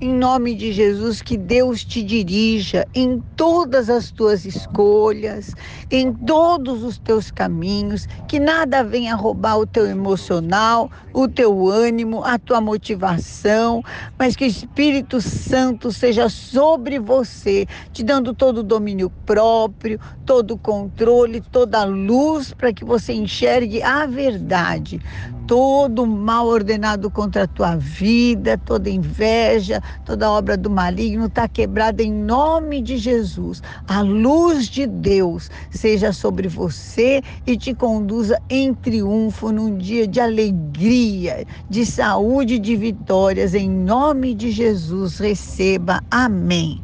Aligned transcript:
em 0.00 0.14
nome 0.14 0.54
de 0.54 0.72
Jesus, 0.72 1.20
que 1.20 1.36
Deus 1.36 1.84
te 1.84 2.02
dirija 2.02 2.88
em 2.94 3.22
todas 3.36 3.90
as 3.90 4.10
tuas 4.10 4.46
escolhas, 4.46 5.54
em 5.90 6.10
todos 6.10 6.82
os 6.82 6.98
teus 6.98 7.30
caminhos, 7.30 8.08
que 8.26 8.40
nada 8.40 8.82
venha 8.82 9.14
roubar 9.14 9.58
o 9.58 9.66
teu 9.66 9.86
emocional, 9.86 10.90
o 11.12 11.28
teu 11.28 11.68
ânimo, 11.68 12.24
a 12.24 12.38
tua 12.38 12.62
motivação, 12.62 13.82
mas 14.18 14.34
que 14.34 14.44
o 14.44 14.46
Espírito 14.46 15.20
Santo 15.20 15.92
seja 15.92 16.30
sobre 16.30 16.98
você, 16.98 17.66
te 17.92 18.02
dando 18.02 18.34
todo 18.34 18.58
o 18.58 18.62
domínio 18.62 19.10
próprio, 19.26 20.00
todo 20.24 20.54
o 20.54 20.58
controle, 20.58 21.42
toda 21.42 21.80
a 21.80 21.84
luz 21.84 22.54
para 22.54 22.72
que 22.72 22.86
você 22.86 23.12
enxergue 23.12 23.82
a 23.82 24.06
verdade. 24.06 24.98
Todo 25.50 26.06
mal 26.06 26.46
ordenado 26.46 27.10
contra 27.10 27.42
a 27.42 27.48
tua 27.48 27.76
vida, 27.76 28.56
toda 28.64 28.88
inveja, 28.88 29.80
toda 30.04 30.30
obra 30.30 30.56
do 30.56 30.70
maligno 30.70 31.26
está 31.26 31.48
quebrada 31.48 32.04
em 32.04 32.12
nome 32.12 32.80
de 32.80 32.96
Jesus. 32.96 33.60
A 33.88 34.00
luz 34.00 34.68
de 34.68 34.86
Deus 34.86 35.50
seja 35.68 36.12
sobre 36.12 36.46
você 36.46 37.20
e 37.44 37.58
te 37.58 37.74
conduza 37.74 38.40
em 38.48 38.72
triunfo 38.72 39.50
num 39.50 39.76
dia 39.76 40.06
de 40.06 40.20
alegria, 40.20 41.44
de 41.68 41.84
saúde 41.84 42.60
de 42.60 42.76
vitórias. 42.76 43.52
Em 43.52 43.68
nome 43.68 44.36
de 44.36 44.52
Jesus, 44.52 45.18
receba. 45.18 46.00
Amém. 46.08 46.78